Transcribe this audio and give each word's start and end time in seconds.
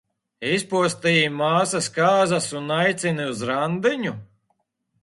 Izpostīji 0.51 1.27
māsas 1.41 1.91
kāzas 1.99 2.49
un 2.63 2.75
aicini 2.79 3.31
uz 3.35 3.47
randiņu? 3.53 4.17